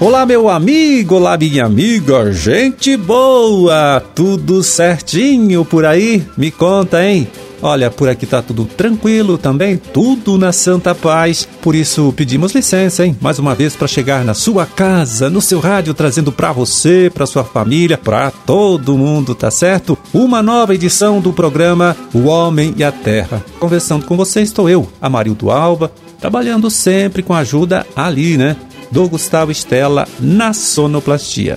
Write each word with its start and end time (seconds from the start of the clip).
Olá, 0.00 0.24
meu 0.24 0.48
amigo, 0.48 1.16
olá, 1.16 1.36
minha 1.36 1.66
amiga, 1.66 2.32
gente 2.32 2.96
boa, 2.96 4.02
tudo 4.14 4.62
certinho 4.62 5.62
por 5.62 5.84
aí? 5.84 6.26
Me 6.38 6.50
conta, 6.50 7.04
hein? 7.04 7.28
Olha, 7.60 7.90
por 7.90 8.08
aqui 8.08 8.24
tá 8.24 8.40
tudo 8.40 8.64
tranquilo 8.64 9.36
também, 9.36 9.76
tudo 9.76 10.38
na 10.38 10.52
santa 10.52 10.94
paz. 10.94 11.46
Por 11.60 11.74
isso 11.74 12.14
pedimos 12.16 12.52
licença, 12.52 13.04
hein? 13.04 13.14
Mais 13.20 13.38
uma 13.38 13.54
vez 13.54 13.76
para 13.76 13.86
chegar 13.86 14.24
na 14.24 14.32
sua 14.32 14.64
casa, 14.64 15.28
no 15.28 15.42
seu 15.42 15.60
rádio, 15.60 15.92
trazendo 15.92 16.32
para 16.32 16.50
você, 16.50 17.12
para 17.12 17.26
sua 17.26 17.44
família, 17.44 17.98
para 17.98 18.30
todo 18.30 18.96
mundo, 18.96 19.34
tá 19.34 19.50
certo? 19.50 19.98
Uma 20.14 20.42
nova 20.42 20.74
edição 20.74 21.20
do 21.20 21.30
programa 21.30 21.94
O 22.14 22.20
Homem 22.20 22.72
e 22.74 22.82
a 22.82 22.90
Terra. 22.90 23.44
Conversando 23.58 24.06
com 24.06 24.16
você 24.16 24.40
estou 24.40 24.66
eu, 24.66 24.88
Amarildo 24.98 25.50
Alba, 25.50 25.92
trabalhando 26.18 26.70
sempre 26.70 27.22
com 27.22 27.34
ajuda 27.34 27.86
ali, 27.94 28.38
né? 28.38 28.56
Do 28.90 29.08
Gustavo 29.08 29.52
Estela 29.52 30.06
na 30.18 30.52
sonoplastia. 30.52 31.56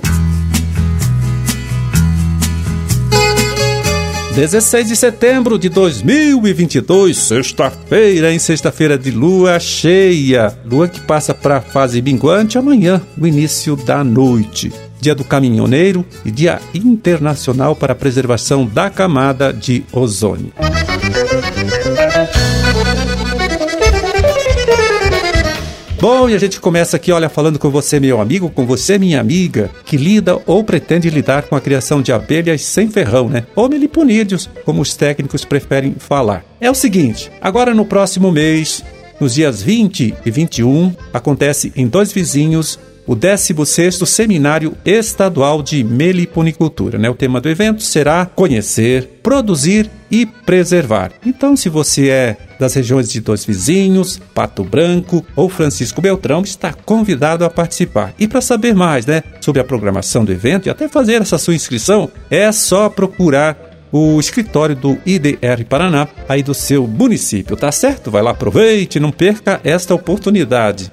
16 4.35 4.87
de 4.87 4.95
setembro 4.95 5.59
de 5.59 5.69
2022, 5.69 7.15
sexta-feira, 7.17 8.33
em 8.33 8.39
sexta-feira 8.39 8.97
de 8.97 9.11
lua 9.11 9.59
cheia. 9.59 10.57
Lua 10.65 10.87
que 10.87 10.99
passa 10.99 11.33
para 11.33 11.57
a 11.57 11.61
fase 11.61 12.01
minguante 12.01 12.57
amanhã, 12.57 13.01
no 13.15 13.27
início 13.27 13.75
da 13.75 14.03
noite. 14.03 14.71
Dia 14.99 15.13
do 15.13 15.23
Caminhoneiro 15.23 16.05
e 16.25 16.31
Dia 16.31 16.59
Internacional 16.73 17.75
para 17.75 17.93
a 17.93 17.95
Preservação 17.95 18.65
da 18.65 18.89
Camada 18.89 19.53
de 19.53 19.83
Ozônio. 19.91 20.51
Bom, 26.03 26.27
e 26.27 26.35
a 26.35 26.37
gente 26.37 26.59
começa 26.59 26.97
aqui, 26.97 27.13
olha, 27.13 27.29
falando 27.29 27.57
com 27.57 27.69
você, 27.69 27.97
meu 27.97 28.19
amigo, 28.19 28.49
com 28.49 28.65
você, 28.65 28.97
minha 28.97 29.21
amiga, 29.21 29.71
que 29.85 29.95
lida 29.95 30.37
ou 30.45 30.61
pretende 30.61 31.09
lidar 31.09 31.43
com 31.43 31.55
a 31.55 31.61
criação 31.61 32.01
de 32.01 32.11
abelhas 32.11 32.61
sem 32.61 32.89
ferrão, 32.89 33.29
né? 33.29 33.45
Ou 33.55 33.69
meliponídeos, 33.69 34.49
como 34.65 34.81
os 34.81 34.97
técnicos 34.97 35.45
preferem 35.45 35.95
falar. 35.97 36.43
É 36.59 36.69
o 36.69 36.75
seguinte, 36.75 37.31
agora 37.39 37.73
no 37.73 37.85
próximo 37.85 38.33
mês, 38.33 38.83
nos 39.17 39.35
dias 39.35 39.61
20 39.61 40.13
e 40.25 40.29
21, 40.29 40.93
acontece 41.13 41.71
em 41.73 41.87
dois 41.87 42.11
vizinhos 42.11 42.77
o 43.05 43.15
16º 43.15 44.05
Seminário 44.05 44.75
Estadual 44.85 45.61
de 45.61 45.83
Meliponicultura. 45.83 46.97
Né? 46.97 47.09
O 47.09 47.15
tema 47.15 47.41
do 47.41 47.49
evento 47.49 47.81
será 47.83 48.25
conhecer, 48.25 49.19
produzir 49.21 49.89
e 50.09 50.25
preservar. 50.25 51.11
Então, 51.25 51.55
se 51.55 51.69
você 51.69 52.09
é 52.09 52.37
das 52.59 52.73
regiões 52.73 53.09
de 53.09 53.19
Dois 53.19 53.43
Vizinhos, 53.43 54.19
Pato 54.33 54.63
Branco 54.63 55.25
ou 55.35 55.49
Francisco 55.49 56.01
Beltrão, 56.01 56.41
está 56.41 56.71
convidado 56.71 57.43
a 57.43 57.49
participar. 57.49 58.13
E 58.17 58.27
para 58.27 58.41
saber 58.41 58.73
mais 58.73 59.05
né, 59.05 59.23
sobre 59.41 59.61
a 59.61 59.65
programação 59.65 60.23
do 60.23 60.31
evento 60.31 60.67
e 60.67 60.69
até 60.69 60.87
fazer 60.87 61.21
essa 61.21 61.37
sua 61.37 61.55
inscrição, 61.55 62.09
é 62.29 62.51
só 62.51 62.89
procurar 62.89 63.73
o 63.91 64.19
escritório 64.19 64.75
do 64.75 64.97
IDR 65.05 65.63
Paraná, 65.69 66.07
aí 66.27 66.41
do 66.41 66.53
seu 66.55 66.87
município, 66.87 67.55
tá 67.55 67.71
certo? 67.71 68.09
Vai 68.09 68.23
lá, 68.23 68.31
aproveite, 68.31 68.99
não 68.99 69.11
perca 69.11 69.61
esta 69.63 69.93
oportunidade. 69.93 70.91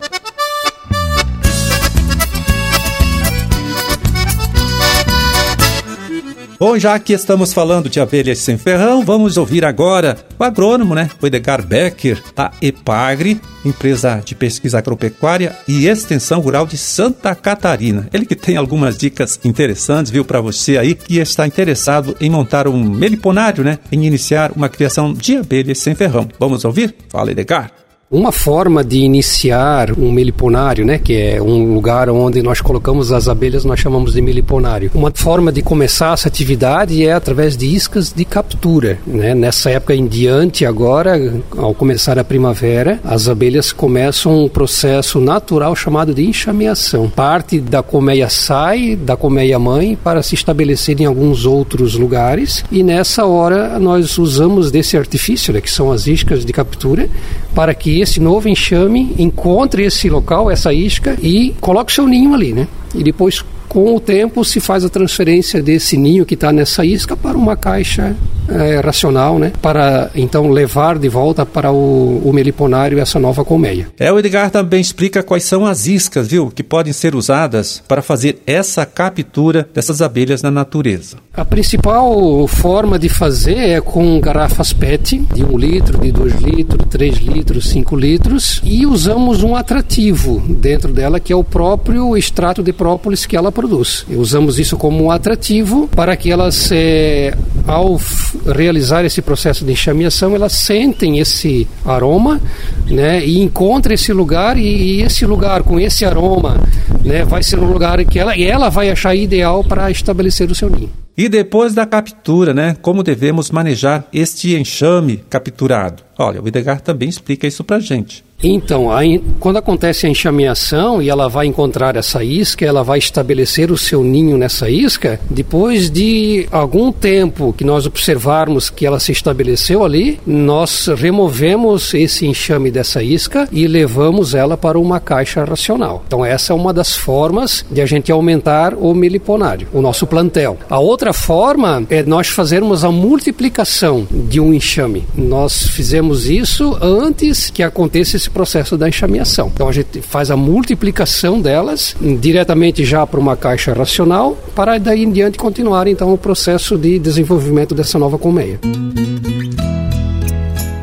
Bom, 6.60 6.78
já 6.78 6.98
que 6.98 7.14
estamos 7.14 7.54
falando 7.54 7.88
de 7.88 8.00
abelhas 8.00 8.36
sem 8.40 8.58
ferrão, 8.58 9.02
vamos 9.02 9.38
ouvir 9.38 9.64
agora 9.64 10.18
o 10.38 10.44
agrônomo, 10.44 10.94
né, 10.94 11.08
o 11.18 11.26
Edgar 11.26 11.66
Becker, 11.66 12.22
da 12.36 12.52
EPAGRE, 12.60 13.40
empresa 13.64 14.20
de 14.22 14.34
pesquisa 14.34 14.76
agropecuária 14.76 15.56
e 15.66 15.86
extensão 15.86 16.38
rural 16.38 16.66
de 16.66 16.76
Santa 16.76 17.34
Catarina. 17.34 18.10
Ele 18.12 18.26
que 18.26 18.36
tem 18.36 18.58
algumas 18.58 18.98
dicas 18.98 19.40
interessantes, 19.42 20.12
viu, 20.12 20.22
para 20.22 20.42
você 20.42 20.76
aí 20.76 20.94
que 20.94 21.16
está 21.16 21.46
interessado 21.46 22.14
em 22.20 22.28
montar 22.28 22.68
um 22.68 22.84
meliponário, 22.84 23.64
né, 23.64 23.78
em 23.90 24.04
iniciar 24.04 24.52
uma 24.54 24.68
criação 24.68 25.14
de 25.14 25.38
abelhas 25.38 25.78
sem 25.78 25.94
ferrão. 25.94 26.28
Vamos 26.38 26.66
ouvir? 26.66 26.94
Fala, 27.08 27.30
Edgar. 27.30 27.72
Uma 28.12 28.32
forma 28.32 28.82
de 28.82 28.98
iniciar 28.98 29.92
um 29.96 30.10
meliponário, 30.10 30.84
né, 30.84 30.98
que 30.98 31.14
é 31.14 31.40
um 31.40 31.72
lugar 31.72 32.10
onde 32.10 32.42
nós 32.42 32.60
colocamos 32.60 33.12
as 33.12 33.28
abelhas, 33.28 33.64
nós 33.64 33.78
chamamos 33.78 34.14
de 34.14 34.20
meliponário. 34.20 34.90
Uma 34.96 35.12
forma 35.14 35.52
de 35.52 35.62
começar 35.62 36.12
essa 36.14 36.26
atividade 36.26 37.06
é 37.06 37.12
através 37.12 37.56
de 37.56 37.66
iscas 37.66 38.12
de 38.12 38.24
captura, 38.24 38.98
né? 39.06 39.32
Nessa 39.32 39.70
época 39.70 39.94
em 39.94 40.08
diante 40.08 40.66
agora, 40.66 41.40
ao 41.56 41.72
começar 41.72 42.18
a 42.18 42.24
primavera, 42.24 42.98
as 43.04 43.28
abelhas 43.28 43.70
começam 43.70 44.44
um 44.44 44.48
processo 44.48 45.20
natural 45.20 45.76
chamado 45.76 46.12
de 46.12 46.26
enxameação. 46.26 47.08
Parte 47.08 47.60
da 47.60 47.80
colmeia 47.80 48.28
sai 48.28 48.96
da 48.96 49.16
colmeia 49.16 49.56
mãe 49.56 49.96
para 50.02 50.20
se 50.20 50.34
estabelecer 50.34 51.00
em 51.00 51.04
alguns 51.04 51.46
outros 51.46 51.94
lugares 51.94 52.64
e 52.72 52.82
nessa 52.82 53.24
hora 53.24 53.78
nós 53.78 54.18
usamos 54.18 54.72
desse 54.72 54.96
artifício, 54.96 55.54
né, 55.54 55.60
que 55.60 55.70
são 55.70 55.92
as 55.92 56.08
iscas 56.08 56.44
de 56.44 56.52
captura, 56.52 57.08
para 57.54 57.72
que 57.72 57.99
esse 58.00 58.20
novo 58.20 58.48
enxame 58.48 59.14
encontre 59.18 59.84
esse 59.84 60.08
local, 60.08 60.50
essa 60.50 60.72
isca 60.72 61.16
e 61.22 61.54
coloque 61.60 61.92
seu 61.92 62.06
ninho 62.06 62.34
ali, 62.34 62.52
né? 62.52 62.68
E 62.94 63.02
depois 63.02 63.44
com 63.68 63.94
o 63.94 64.00
tempo 64.00 64.44
se 64.44 64.58
faz 64.58 64.84
a 64.84 64.88
transferência 64.88 65.62
desse 65.62 65.96
ninho 65.96 66.26
que 66.26 66.34
está 66.34 66.52
nessa 66.52 66.84
isca 66.84 67.16
para 67.16 67.38
uma 67.38 67.56
caixa 67.56 68.16
é, 68.50 68.80
racional, 68.80 69.38
né? 69.38 69.52
Para 69.60 70.10
então 70.14 70.48
levar 70.48 70.98
de 70.98 71.08
volta 71.08 71.46
para 71.46 71.70
o, 71.70 72.22
o, 72.24 72.32
meliponário 72.32 72.98
essa 72.98 73.18
nova 73.18 73.44
colmeia. 73.44 73.88
É, 73.98 74.12
o 74.12 74.18
Edgar 74.18 74.50
também 74.50 74.80
explica 74.80 75.22
quais 75.22 75.44
são 75.44 75.66
as 75.66 75.86
iscas, 75.86 76.28
viu, 76.28 76.50
que 76.50 76.62
podem 76.62 76.92
ser 76.92 77.14
usadas 77.14 77.82
para 77.86 78.02
fazer 78.02 78.40
essa 78.46 78.84
captura 78.84 79.68
dessas 79.72 80.02
abelhas 80.02 80.42
na 80.42 80.50
natureza. 80.50 81.16
A 81.32 81.44
principal 81.44 82.46
forma 82.48 82.98
de 82.98 83.08
fazer 83.08 83.56
é 83.56 83.80
com 83.80 84.20
garrafas 84.20 84.72
PET 84.72 85.18
de 85.32 85.44
1 85.44 85.58
litro, 85.58 85.98
de 85.98 86.12
2 86.12 86.34
litros, 86.34 86.86
3 86.90 87.16
litros, 87.18 87.68
5 87.68 87.96
litros 87.96 88.60
e 88.64 88.84
usamos 88.84 89.42
um 89.42 89.54
atrativo 89.54 90.40
dentro 90.48 90.92
dela 90.92 91.20
que 91.20 91.32
é 91.32 91.36
o 91.36 91.44
próprio 91.44 92.16
extrato 92.16 92.62
de 92.62 92.72
própolis 92.72 93.26
que 93.26 93.36
ela 93.36 93.52
produz. 93.52 94.04
E 94.08 94.16
usamos 94.16 94.58
isso 94.58 94.76
como 94.76 95.04
um 95.04 95.10
atrativo 95.10 95.88
para 95.94 96.16
que 96.16 96.30
elas, 96.30 96.70
é, 96.72 97.34
ao 97.70 98.00
realizar 98.46 99.04
esse 99.04 99.22
processo 99.22 99.64
de 99.64 99.72
enxameação, 99.72 100.34
elas 100.34 100.52
sentem 100.52 101.20
esse 101.20 101.68
aroma 101.84 102.40
né, 102.86 103.24
e 103.24 103.38
encontrem 103.38 103.94
esse 103.94 104.12
lugar 104.12 104.58
e, 104.58 104.62
e 104.62 105.02
esse 105.02 105.24
lugar 105.24 105.62
com 105.62 105.78
esse 105.78 106.04
aroma 106.04 106.60
né, 107.04 107.24
vai 107.24 107.42
ser 107.44 107.60
um 107.60 107.70
lugar 107.72 108.04
que 108.04 108.18
ela, 108.18 108.36
ela 108.36 108.68
vai 108.68 108.90
achar 108.90 109.14
ideal 109.14 109.62
para 109.62 109.88
estabelecer 109.90 110.50
o 110.50 110.54
seu 110.54 110.68
ninho. 110.68 110.90
E 111.16 111.28
depois 111.28 111.74
da 111.74 111.86
captura, 111.86 112.52
né, 112.52 112.76
como 112.80 113.02
devemos 113.02 113.50
manejar 113.50 114.04
este 114.12 114.56
enxame 114.56 115.18
capturado? 115.28 116.02
Olha, 116.20 116.42
o 116.42 116.46
Edgar 116.46 116.82
também 116.82 117.08
explica 117.08 117.46
isso 117.46 117.64
para 117.64 117.80
gente. 117.80 118.22
Então, 118.42 118.90
a, 118.90 119.00
quando 119.38 119.58
acontece 119.58 120.06
a 120.06 120.08
enxameação 120.08 121.02
e 121.02 121.10
ela 121.10 121.28
vai 121.28 121.46
encontrar 121.46 121.96
essa 121.96 122.24
isca, 122.24 122.64
ela 122.64 122.82
vai 122.82 122.98
estabelecer 122.98 123.70
o 123.70 123.76
seu 123.76 124.02
ninho 124.02 124.38
nessa 124.38 124.70
isca, 124.70 125.20
depois 125.28 125.90
de 125.90 126.46
algum 126.50 126.90
tempo 126.90 127.52
que 127.52 127.64
nós 127.64 127.86
observarmos 127.86 128.70
que 128.70 128.86
ela 128.86 128.98
se 128.98 129.12
estabeleceu 129.12 129.84
ali, 129.84 130.18
nós 130.26 130.86
removemos 130.96 131.92
esse 131.92 132.26
enxame 132.26 132.70
dessa 132.70 133.02
isca 133.02 133.46
e 133.52 133.66
levamos 133.66 134.34
ela 134.34 134.56
para 134.56 134.78
uma 134.78 135.00
caixa 135.00 135.44
racional. 135.44 136.02
Então, 136.06 136.24
essa 136.24 136.52
é 136.52 136.56
uma 136.56 136.72
das 136.72 136.96
formas 136.96 137.64
de 137.70 137.82
a 137.82 137.86
gente 137.86 138.10
aumentar 138.10 138.74
o 138.74 138.94
meliponário, 138.94 139.68
o 139.72 139.82
nosso 139.82 140.06
plantel. 140.06 140.56
A 140.68 140.78
outra 140.78 141.12
forma 141.12 141.84
é 141.90 142.02
nós 142.02 142.28
fazermos 142.28 142.84
a 142.84 142.90
multiplicação 142.90 144.06
de 144.10 144.40
um 144.40 144.54
enxame. 144.54 145.04
Nós 145.14 145.68
fizemos 145.68 146.09
isso 146.26 146.76
antes 146.80 147.50
que 147.50 147.62
aconteça 147.62 148.16
esse 148.16 148.30
processo 148.30 148.76
da 148.76 148.88
enxameação. 148.88 149.50
Então 149.52 149.68
a 149.68 149.72
gente 149.72 150.00
faz 150.02 150.30
a 150.30 150.36
multiplicação 150.36 151.40
delas 151.40 151.96
diretamente 152.20 152.84
já 152.84 153.06
para 153.06 153.20
uma 153.20 153.36
caixa 153.36 153.72
racional 153.72 154.36
para 154.54 154.78
daí 154.78 155.04
em 155.04 155.10
diante 155.10 155.38
continuar 155.38 155.86
então 155.86 156.12
o 156.12 156.18
processo 156.18 156.76
de 156.76 156.98
desenvolvimento 156.98 157.74
dessa 157.74 157.98
nova 157.98 158.18
colmeia. 158.18 158.58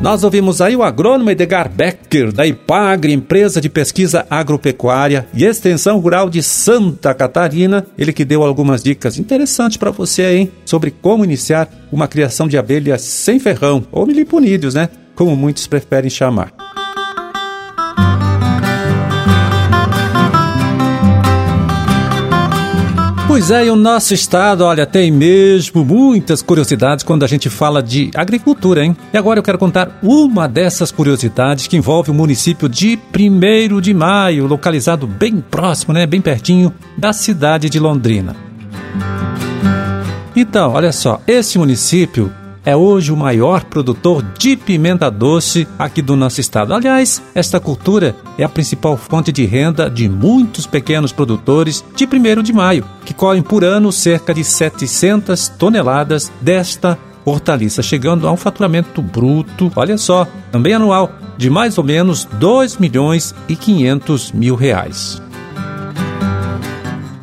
Nós 0.00 0.22
ouvimos 0.22 0.60
aí 0.60 0.76
o 0.76 0.84
agrônomo 0.84 1.28
Edgar 1.28 1.68
Becker, 1.68 2.32
da 2.32 2.46
IPAGRE, 2.46 3.12
empresa 3.12 3.60
de 3.60 3.68
pesquisa 3.68 4.24
agropecuária 4.30 5.26
e 5.34 5.44
extensão 5.44 5.98
rural 5.98 6.30
de 6.30 6.40
Santa 6.40 7.12
Catarina. 7.12 7.84
Ele 7.98 8.12
que 8.12 8.24
deu 8.24 8.44
algumas 8.44 8.80
dicas 8.80 9.18
interessantes 9.18 9.76
para 9.76 9.90
você 9.90 10.22
aí 10.22 10.52
sobre 10.64 10.92
como 10.92 11.24
iniciar 11.24 11.68
uma 11.90 12.06
criação 12.06 12.46
de 12.46 12.56
abelhas 12.56 13.02
sem 13.02 13.40
ferrão, 13.40 13.84
ou 13.90 14.06
miliponídeos, 14.06 14.74
né? 14.74 14.88
Como 15.18 15.34
muitos 15.34 15.66
preferem 15.66 16.08
chamar. 16.08 16.52
Pois 23.26 23.50
é, 23.50 23.66
e 23.66 23.70
o 23.70 23.74
nosso 23.74 24.14
estado, 24.14 24.64
olha, 24.64 24.86
tem 24.86 25.10
mesmo 25.10 25.84
muitas 25.84 26.40
curiosidades 26.40 27.04
quando 27.04 27.24
a 27.24 27.26
gente 27.26 27.50
fala 27.50 27.82
de 27.82 28.12
agricultura, 28.14 28.84
hein? 28.84 28.96
E 29.12 29.18
agora 29.18 29.40
eu 29.40 29.42
quero 29.42 29.58
contar 29.58 29.98
uma 30.04 30.46
dessas 30.46 30.92
curiosidades 30.92 31.66
que 31.66 31.76
envolve 31.76 32.12
o 32.12 32.14
município 32.14 32.68
de 32.68 32.96
1 33.12 33.80
de 33.80 33.92
Maio, 33.92 34.46
localizado 34.46 35.04
bem 35.04 35.40
próximo, 35.40 35.92
né, 35.92 36.06
bem 36.06 36.20
pertinho 36.20 36.72
da 36.96 37.12
cidade 37.12 37.68
de 37.68 37.80
Londrina. 37.80 38.36
Então, 40.36 40.74
olha 40.74 40.92
só, 40.92 41.20
esse 41.26 41.58
município 41.58 42.32
é 42.68 42.76
hoje 42.76 43.10
o 43.10 43.16
maior 43.16 43.64
produtor 43.64 44.22
de 44.38 44.54
pimenta 44.54 45.10
doce 45.10 45.66
aqui 45.78 46.02
do 46.02 46.14
nosso 46.14 46.38
estado. 46.38 46.74
Aliás, 46.74 47.22
esta 47.34 47.58
cultura 47.58 48.14
é 48.36 48.44
a 48.44 48.48
principal 48.48 48.94
fonte 48.94 49.32
de 49.32 49.46
renda 49.46 49.88
de 49.88 50.06
muitos 50.06 50.66
pequenos 50.66 51.10
produtores 51.10 51.82
de 51.96 52.04
1 52.04 52.42
de 52.42 52.52
maio, 52.52 52.84
que 53.06 53.14
colhem 53.14 53.42
por 53.42 53.64
ano 53.64 53.90
cerca 53.90 54.34
de 54.34 54.44
700 54.44 55.48
toneladas 55.48 56.30
desta 56.42 56.98
hortaliça, 57.24 57.82
chegando 57.82 58.28
a 58.28 58.32
um 58.32 58.36
faturamento 58.36 59.00
bruto, 59.00 59.72
olha 59.74 59.96
só, 59.96 60.28
também 60.52 60.74
anual, 60.74 61.10
de 61.38 61.48
mais 61.48 61.78
ou 61.78 61.84
menos 61.84 62.26
2 62.26 62.76
milhões 62.76 63.34
e 63.48 63.56
500 63.56 64.32
mil 64.32 64.54
reais. 64.54 65.22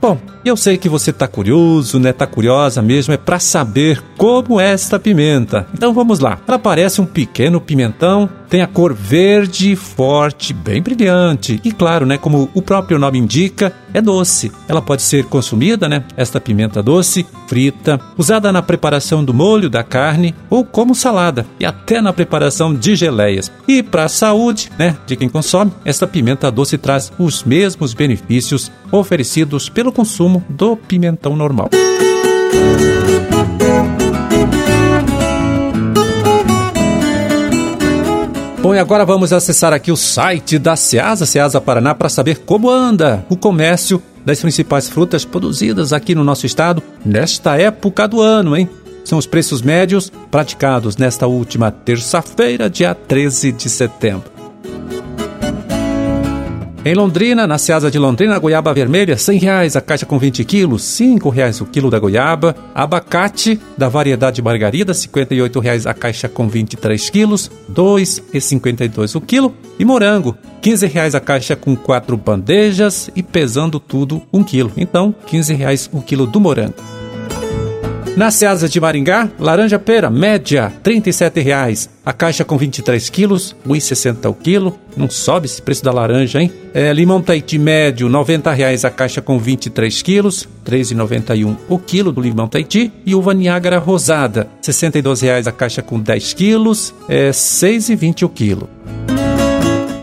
Bom, 0.02 0.18
eu 0.46 0.56
sei 0.56 0.78
que 0.78 0.88
você 0.88 1.10
está 1.10 1.28
curioso, 1.28 2.00
né? 2.00 2.14
Tá 2.14 2.28
curiosa 2.28 2.82
mesmo, 2.82 3.14
é 3.14 3.18
para 3.18 3.40
saber 3.40 4.02
como 4.16 4.60
é 4.60 4.74
esta 4.74 5.00
pimenta. 5.00 5.68
Então 5.74 5.94
vamos 5.94 6.20
lá. 6.20 6.40
Ela 6.48 6.60
parece 6.60 7.02
um 7.02 7.06
pequeno 7.06 7.60
pimentão, 7.60 8.30
tem 8.50 8.62
a 8.62 8.68
cor 8.68 8.94
verde 8.94 9.76
forte, 9.76 10.54
bem 10.54 10.82
brilhante. 10.82 11.60
E 11.64 11.72
claro, 11.72 12.06
né, 12.06 12.18
como 12.18 12.50
o 12.54 12.62
próprio 12.62 13.00
nome 13.00 13.18
indica, 13.18 13.74
é 13.94 14.02
doce. 14.02 14.52
Ela 14.68 14.82
pode 14.82 15.02
ser 15.02 15.26
consumida, 15.26 15.90
né, 15.90 16.04
esta 16.16 16.40
pimenta 16.40 16.84
doce, 16.84 17.26
frita, 17.48 18.00
usada 18.18 18.52
na 18.52 18.62
preparação 18.62 19.24
do 19.26 19.34
molho 19.34 19.70
da 19.70 19.84
carne 19.84 20.36
ou 20.50 20.64
como 20.64 20.94
salada 20.94 21.46
e 21.60 21.66
até 21.66 22.02
na 22.02 22.14
preparação 22.14 22.74
de 22.74 22.96
geleias. 22.96 23.52
E 23.68 23.82
para 23.82 24.06
a 24.06 24.10
saúde, 24.10 24.72
né, 24.78 24.96
de 25.08 25.16
quem 25.16 25.28
consome, 25.28 25.72
esta 25.84 26.06
pimenta 26.06 26.52
doce 26.52 26.78
traz 26.78 27.12
os 27.18 27.44
mesmos 27.44 27.94
benefícios 27.94 28.72
oferecidos 28.92 29.70
pelo 29.70 29.92
consumo 29.92 30.35
do 30.50 30.76
pimentão 30.76 31.36
normal. 31.36 31.70
Bom, 38.66 38.74
e 38.74 38.80
agora 38.80 39.06
vamos 39.06 39.32
acessar 39.32 39.74
aqui 39.74 39.92
o 39.92 39.96
site 39.96 40.58
da 40.58 40.76
Ceasa, 40.76 41.28
Ceasa 41.28 41.62
Paraná, 41.62 41.94
para 41.94 42.10
saber 42.10 42.40
como 42.40 42.68
anda 42.68 43.24
o 43.30 43.38
comércio 43.38 44.02
das 44.26 44.42
principais 44.42 44.90
frutas 44.90 45.24
produzidas 45.24 45.94
aqui 45.94 46.16
no 46.16 46.24
nosso 46.24 46.48
estado 46.48 46.82
nesta 47.06 47.56
época 47.58 48.08
do 48.08 48.22
ano, 48.22 48.58
hein? 48.58 48.68
São 49.04 49.20
os 49.20 49.28
preços 49.28 49.62
médios 49.62 50.12
praticados 50.32 50.98
nesta 50.98 51.28
última 51.28 51.70
terça-feira, 51.70 52.68
dia 52.68 52.96
13 52.96 53.52
de 53.52 53.70
setembro. 53.70 54.35
Em 56.88 56.94
Londrina, 56.94 57.48
na 57.48 57.58
Seasa 57.58 57.90
de 57.90 57.98
Londrina, 57.98 58.38
goiaba 58.38 58.72
vermelha, 58.72 59.16
R$ 59.16 59.38
reais 59.40 59.76
a 59.76 59.82
caixa 59.82 60.06
com 60.06 60.20
20 60.20 60.46
quilos, 60.46 61.00
R$ 61.00 61.18
reais 61.34 61.60
o 61.60 61.66
quilo 61.66 61.90
da 61.90 61.98
goiaba. 61.98 62.56
Abacate 62.76 63.60
da 63.76 63.90
variedade 63.90 64.40
margarida, 64.40 64.94
R$ 64.94 65.60
reais 65.64 65.88
a 65.88 65.96
caixa 65.96 66.30
com 66.30 66.48
23 66.48 67.10
quilos, 67.10 67.48
R$ 67.70 67.74
2,52 67.74 69.16
o 69.16 69.22
quilo. 69.22 69.52
E 69.80 69.84
morango, 69.84 70.38
R$ 70.64 70.76
reais 70.86 71.16
a 71.16 71.20
caixa 71.20 71.56
com 71.56 71.76
quatro 71.76 72.16
bandejas 72.16 73.10
e 73.16 73.24
pesando 73.24 73.80
tudo 73.80 74.22
um 74.32 74.44
quilo. 74.44 74.72
Então, 74.78 75.16
R$ 75.26 75.56
reais 75.56 75.90
o 75.92 76.04
quilo 76.04 76.28
do 76.28 76.40
morango. 76.40 76.95
Na 78.16 78.32
Seasa 78.32 78.70
de 78.70 78.80
Maringá, 78.80 79.30
laranja 79.38 79.78
pera, 79.78 80.10
média, 80.10 80.68
R$ 80.68 80.94
37,00. 81.02 81.90
A 82.06 82.14
caixa 82.14 82.46
com 82.46 82.58
23 82.58 83.10
quilos, 83.10 83.54
R$ 83.66 83.74
1,60 83.74 84.30
o 84.30 84.34
quilo. 84.34 84.80
Não 84.96 85.10
sobe 85.10 85.48
esse 85.48 85.62
preço 85.62 85.84
da 85.84 85.92
laranja, 85.92 86.42
hein? 86.42 86.50
É, 86.74 86.94
limão 86.94 87.22
Tahiti 87.22 87.58
médio, 87.58 88.08
R$ 88.08 88.14
90,00 88.14 88.86
a 88.86 88.90
caixa 88.90 89.22
com 89.22 89.38
23 89.38 90.02
quilos, 90.02 90.48
R$ 90.66 90.78
3,91 90.78 91.58
o 91.68 91.78
quilo 91.78 92.14
do 92.14 92.22
limão 92.22 92.48
Tahiti. 92.48 92.90
E 93.06 93.14
uva 93.14 93.34
Niágara 93.34 93.80
rosada, 93.80 94.48
R$ 94.66 94.72
62,00 94.72 95.48
a 95.48 95.52
caixa 95.52 95.82
com 95.82 96.00
10 96.00 96.34
quilos, 96.36 96.96
é 97.10 97.26
R$ 97.26 97.32
6,20 97.32 98.24
o 98.24 98.30
quilo. 98.30 98.70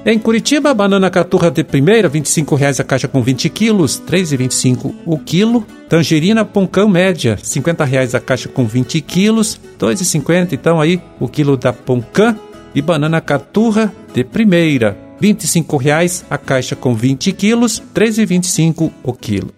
Em 0.04 0.18
Curitiba, 0.18 0.74
banana 0.74 1.08
caturra 1.08 1.48
de 1.48 1.62
primeira, 1.62 2.08
R$ 2.08 2.20
25,00 2.20 2.80
a 2.80 2.84
caixa 2.84 3.06
com 3.06 3.22
20 3.22 3.48
quilos, 3.48 4.02
R$ 4.04 4.18
3,25 4.18 4.92
o 5.06 5.16
quilo. 5.16 5.64
Tangerina 5.88 6.44
poncão 6.44 6.88
média, 6.88 7.36
R$ 7.36 7.42
50,00 7.42 8.14
a 8.16 8.20
caixa 8.20 8.48
com 8.48 8.66
20 8.66 9.00
quilos, 9.00 9.60
R$ 9.80 9.86
2,50 9.86 10.54
então 10.54 10.80
aí 10.80 11.00
o 11.20 11.28
quilo 11.28 11.56
da 11.56 11.72
poncã. 11.72 12.36
E 12.74 12.82
banana 12.82 13.20
caturra 13.20 13.92
de 14.12 14.24
primeira, 14.24 14.98
R$ 15.20 15.34
25,00 15.34 16.24
a 16.28 16.36
caixa 16.36 16.74
com 16.74 16.94
20 16.96 17.30
quilos, 17.32 17.78
R$ 17.78 17.84
3,25 17.94 18.90
o 19.04 19.12
quilo. 19.12 19.52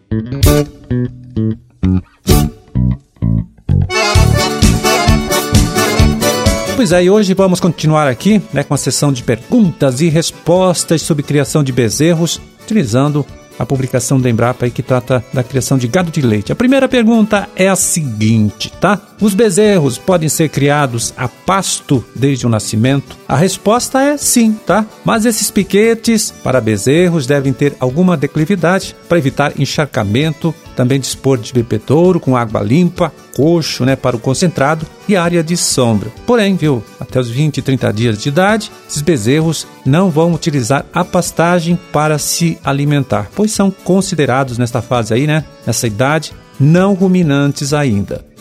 Pois 6.84 6.92
é, 6.92 7.02
e 7.02 7.08
hoje 7.08 7.32
vamos 7.32 7.60
continuar 7.60 8.06
aqui 8.06 8.42
né, 8.52 8.62
com 8.62 8.74
a 8.74 8.76
sessão 8.76 9.10
de 9.10 9.22
perguntas 9.22 10.02
e 10.02 10.10
respostas 10.10 11.00
sobre 11.00 11.22
criação 11.22 11.64
de 11.64 11.72
bezerros, 11.72 12.38
utilizando 12.62 13.24
a 13.58 13.64
publicação 13.64 14.20
da 14.20 14.28
Embrapa 14.28 14.66
aí 14.66 14.70
que 14.70 14.82
trata 14.82 15.24
da 15.32 15.42
criação 15.42 15.78
de 15.78 15.88
gado 15.88 16.10
de 16.10 16.20
leite. 16.20 16.52
A 16.52 16.54
primeira 16.54 16.86
pergunta 16.86 17.48
é 17.56 17.70
a 17.70 17.74
seguinte, 17.74 18.70
tá? 18.80 19.00
Os 19.18 19.32
bezerros 19.32 19.96
podem 19.96 20.28
ser 20.28 20.50
criados 20.50 21.14
a 21.16 21.26
pasto 21.26 22.04
desde 22.14 22.46
o 22.46 22.50
nascimento? 22.50 23.16
A 23.26 23.36
resposta 23.36 24.02
é 24.02 24.18
sim, 24.18 24.52
tá? 24.66 24.84
Mas 25.06 25.24
esses 25.24 25.50
piquetes 25.50 26.30
para 26.30 26.60
bezerros 26.60 27.26
devem 27.26 27.54
ter 27.54 27.74
alguma 27.80 28.14
declividade 28.14 28.94
para 29.08 29.16
evitar 29.16 29.58
encharcamento 29.58 30.54
também 30.74 31.00
dispor 31.00 31.38
de 31.38 31.52
bebedouro 31.52 32.20
com 32.20 32.36
água 32.36 32.62
limpa, 32.62 33.12
coxo 33.36 33.84
né, 33.84 33.96
para 33.96 34.16
o 34.16 34.20
concentrado 34.20 34.86
e 35.08 35.16
área 35.16 35.42
de 35.42 35.56
sombra. 35.56 36.10
Porém, 36.26 36.56
viu, 36.56 36.82
até 37.00 37.18
os 37.18 37.30
20 37.30 37.58
e 37.58 37.62
30 37.62 37.92
dias 37.92 38.18
de 38.18 38.28
idade, 38.28 38.70
esses 38.88 39.02
bezerros 39.02 39.66
não 39.84 40.10
vão 40.10 40.32
utilizar 40.32 40.84
a 40.92 41.04
pastagem 41.04 41.78
para 41.92 42.18
se 42.18 42.58
alimentar, 42.64 43.30
pois 43.34 43.52
são 43.52 43.70
considerados 43.70 44.58
nesta 44.58 44.82
fase 44.82 45.14
aí, 45.14 45.26
né, 45.26 45.44
nessa 45.66 45.86
idade, 45.86 46.32
não 46.58 46.94
ruminantes 46.94 47.72
ainda. 47.72 48.33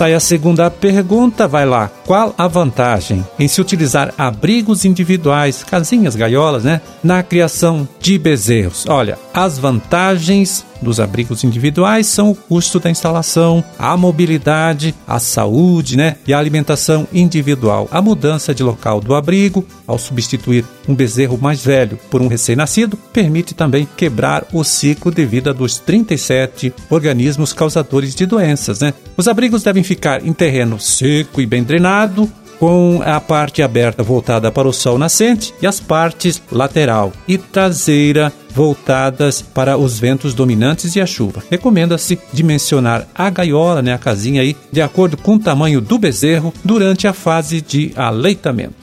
Tá 0.00 0.06
aí 0.06 0.14
a 0.14 0.20
segunda 0.20 0.70
pergunta, 0.70 1.46
vai 1.46 1.66
lá. 1.66 1.90
Qual 2.06 2.34
a 2.38 2.48
vantagem 2.48 3.22
em 3.38 3.46
se 3.46 3.60
utilizar 3.60 4.14
abrigos 4.16 4.86
individuais, 4.86 5.62
casinhas, 5.62 6.16
gaiolas, 6.16 6.64
né, 6.64 6.80
na 7.04 7.22
criação 7.22 7.86
de 8.00 8.18
bezerros? 8.18 8.86
Olha, 8.88 9.18
as 9.34 9.58
vantagens 9.58 10.64
dos 10.82 11.00
abrigos 11.00 11.44
individuais 11.44 12.06
são 12.06 12.30
o 12.30 12.34
custo 12.34 12.80
da 12.80 12.90
instalação, 12.90 13.62
a 13.78 13.96
mobilidade, 13.96 14.94
a 15.06 15.18
saúde, 15.18 15.96
né, 15.96 16.16
e 16.26 16.32
a 16.32 16.38
alimentação 16.38 17.06
individual. 17.12 17.88
A 17.90 18.00
mudança 18.02 18.54
de 18.54 18.62
local 18.62 19.00
do 19.00 19.14
abrigo, 19.14 19.64
ao 19.86 19.98
substituir 19.98 20.64
um 20.88 20.94
bezerro 20.94 21.38
mais 21.38 21.64
velho 21.64 21.98
por 22.10 22.22
um 22.22 22.28
recém-nascido, 22.28 22.96
permite 23.12 23.54
também 23.54 23.88
quebrar 23.96 24.46
o 24.52 24.64
ciclo 24.64 25.12
de 25.12 25.24
vida 25.24 25.52
dos 25.52 25.78
37 25.78 26.72
organismos 26.88 27.52
causadores 27.52 28.14
de 28.14 28.26
doenças, 28.26 28.80
né? 28.80 28.94
Os 29.16 29.28
abrigos 29.28 29.62
devem 29.62 29.82
ficar 29.82 30.26
em 30.26 30.32
terreno 30.32 30.80
seco 30.80 31.40
e 31.40 31.46
bem 31.46 31.62
drenado, 31.62 32.30
com 32.60 33.00
a 33.02 33.18
parte 33.18 33.62
aberta 33.62 34.02
voltada 34.02 34.52
para 34.52 34.68
o 34.68 34.72
sol 34.72 34.98
nascente 34.98 35.54
e 35.62 35.66
as 35.66 35.80
partes 35.80 36.42
lateral 36.52 37.10
e 37.26 37.38
traseira 37.38 38.30
voltadas 38.54 39.42
para 39.42 39.76
os 39.76 39.98
ventos 39.98 40.34
dominantes 40.34 40.96
e 40.96 41.00
a 41.00 41.06
chuva. 41.06 41.42
Recomenda-se 41.50 42.18
dimensionar 42.32 43.06
a 43.14 43.30
gaiola, 43.30 43.82
né, 43.82 43.92
a 43.92 43.98
casinha 43.98 44.42
aí, 44.42 44.56
de 44.70 44.80
acordo 44.80 45.16
com 45.16 45.34
o 45.34 45.38
tamanho 45.38 45.80
do 45.80 45.98
bezerro 45.98 46.52
durante 46.64 47.06
a 47.06 47.12
fase 47.12 47.60
de 47.60 47.92
aleitamento. 47.96 48.79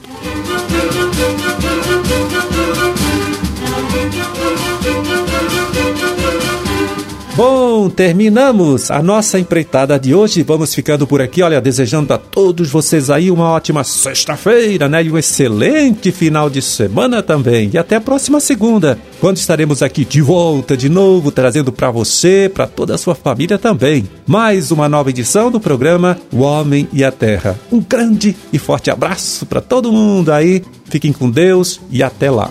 Bom, 7.38 7.88
terminamos 7.88 8.90
a 8.90 9.00
nossa 9.00 9.38
empreitada 9.38 9.96
de 9.96 10.12
hoje. 10.12 10.42
Vamos 10.42 10.74
ficando 10.74 11.06
por 11.06 11.22
aqui, 11.22 11.40
olha, 11.40 11.60
desejando 11.60 12.12
a 12.12 12.18
todos 12.18 12.68
vocês 12.68 13.10
aí 13.10 13.30
uma 13.30 13.50
ótima 13.52 13.84
sexta-feira, 13.84 14.88
né? 14.88 15.04
E 15.04 15.12
um 15.12 15.16
excelente 15.16 16.10
final 16.10 16.50
de 16.50 16.60
semana 16.60 17.22
também. 17.22 17.70
E 17.72 17.78
até 17.78 17.94
a 17.94 18.00
próxima 18.00 18.40
segunda, 18.40 18.98
quando 19.20 19.36
estaremos 19.36 19.84
aqui 19.84 20.04
de 20.04 20.20
volta 20.20 20.76
de 20.76 20.88
novo, 20.88 21.30
trazendo 21.30 21.70
para 21.70 21.92
você, 21.92 22.50
para 22.52 22.66
toda 22.66 22.96
a 22.96 22.98
sua 22.98 23.14
família 23.14 23.56
também, 23.56 24.10
mais 24.26 24.72
uma 24.72 24.88
nova 24.88 25.10
edição 25.10 25.48
do 25.48 25.60
programa 25.60 26.18
O 26.32 26.40
Homem 26.40 26.88
e 26.92 27.04
a 27.04 27.12
Terra. 27.12 27.56
Um 27.70 27.78
grande 27.78 28.34
e 28.52 28.58
forte 28.58 28.90
abraço 28.90 29.46
para 29.46 29.60
todo 29.60 29.92
mundo 29.92 30.32
aí. 30.32 30.64
Fiquem 30.86 31.12
com 31.12 31.30
Deus 31.30 31.80
e 31.88 32.02
até 32.02 32.32
lá. 32.32 32.50